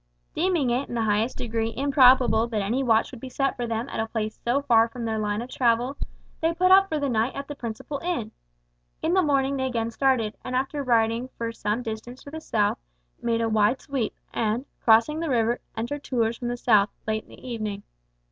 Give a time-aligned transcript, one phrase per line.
[0.33, 3.87] Deeming it in the highest degree improbable that any watch would be set for them
[3.89, 5.95] at a place so far from their line of travel,
[6.41, 8.31] they put up for the night at the principal inn.
[9.03, 12.79] In the morning they again started, and after riding for some distance to the south,
[13.21, 17.29] made a wide sweep, and crossing the river, entered Tours from the south, late in
[17.29, 17.83] the evening.